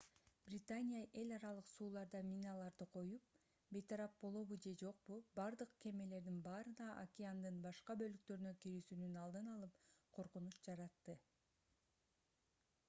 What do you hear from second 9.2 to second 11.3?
алдын алып коркунуч жаратты